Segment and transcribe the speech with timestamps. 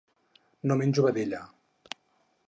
[0.69, 1.41] No menjo vedella.